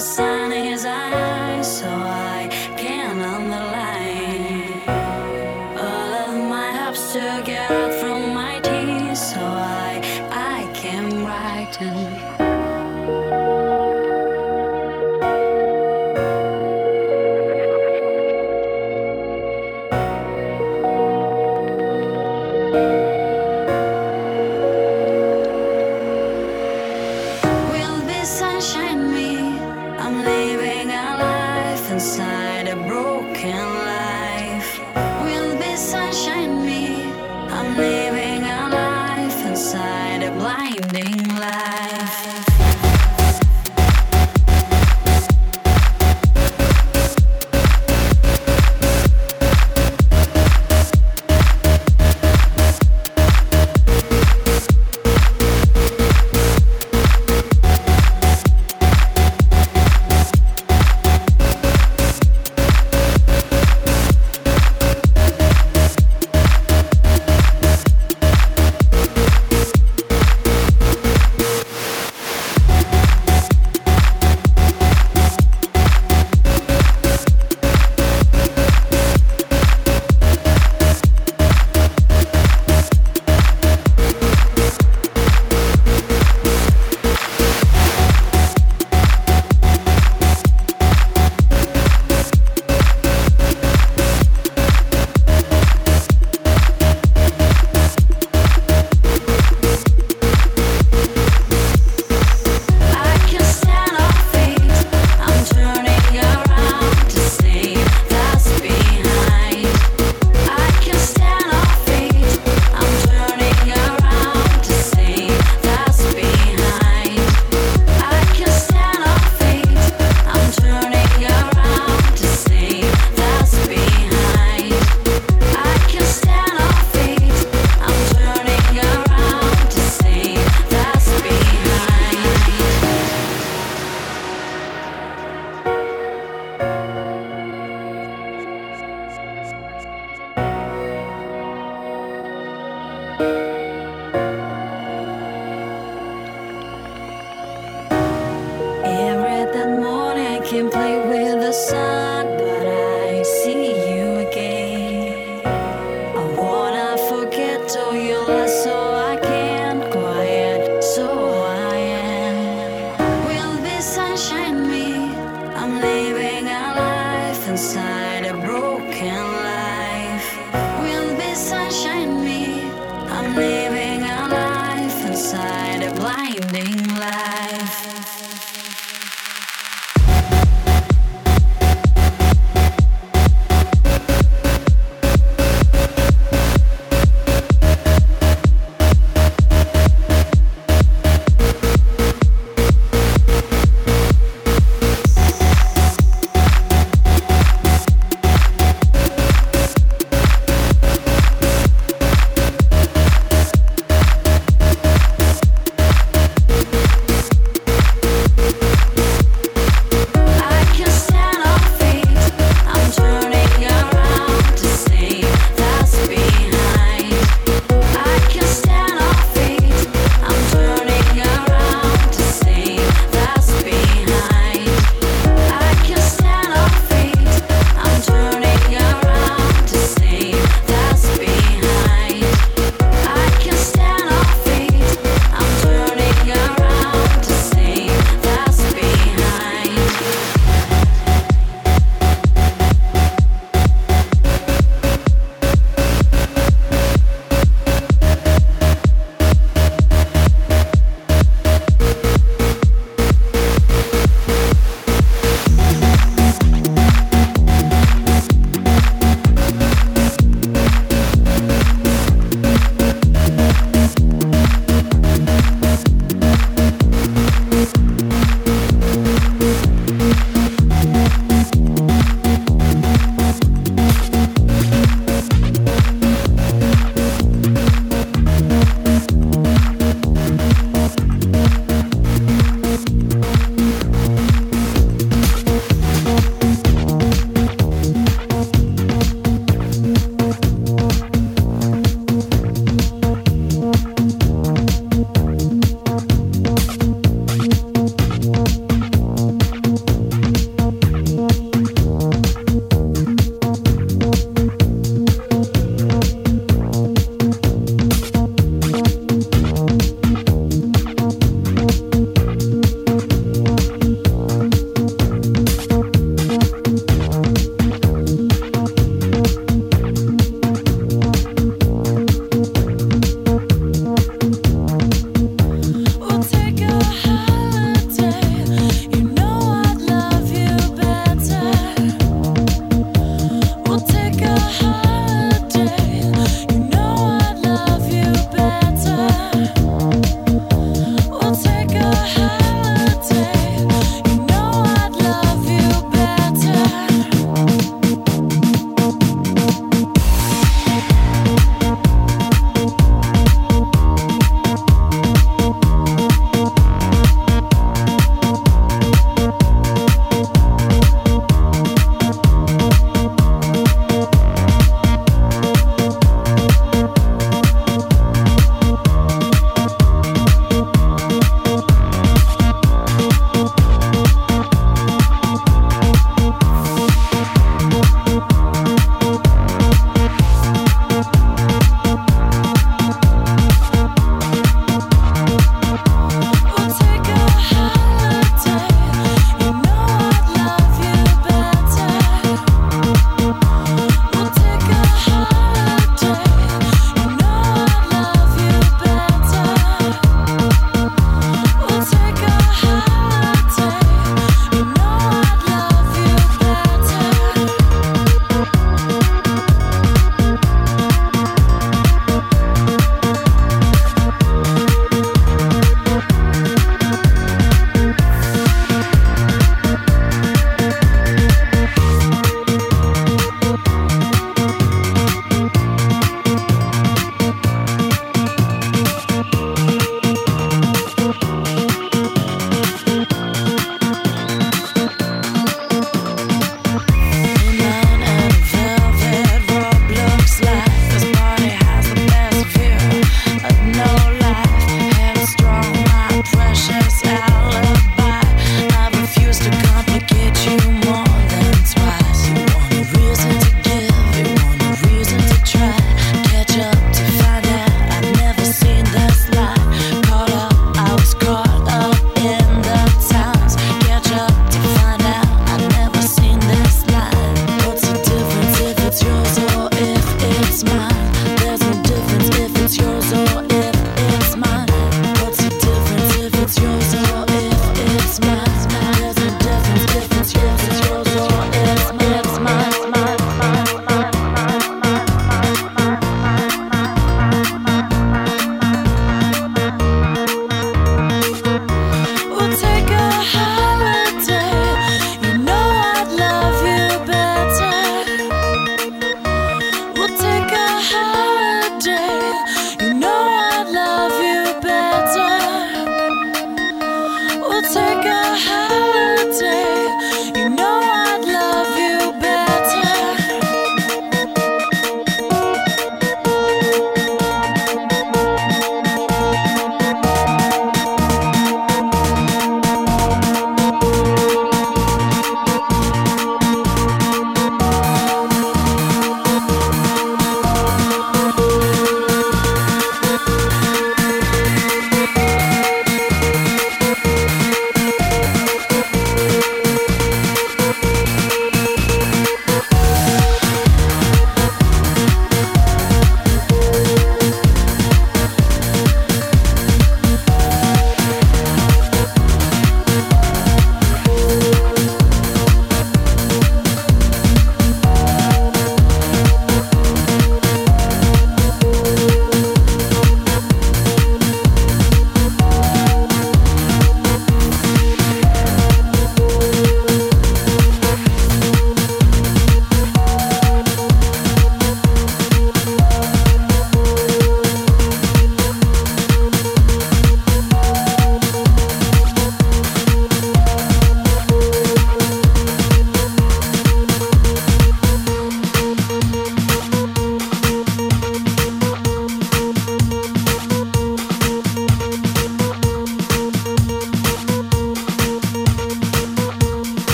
sun. 0.00 0.39